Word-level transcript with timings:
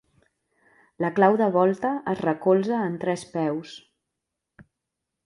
La 1.03 1.11
clau 1.19 1.35
de 1.41 1.49
volta 1.57 1.91
es 2.13 2.23
recolza 2.27 2.79
en 2.87 2.97
tres 3.05 3.27
peus. 3.37 3.75